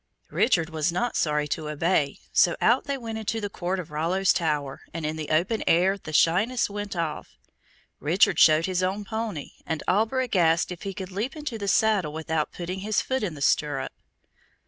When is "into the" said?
3.19-3.51, 11.35-11.67